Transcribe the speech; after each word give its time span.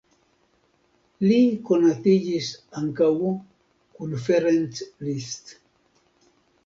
Li 1.25 1.37
konatiĝis 1.67 2.49
ankaŭ 2.81 3.11
kun 3.27 4.17
Ferenc 4.25 4.85
Liszt. 5.09 5.55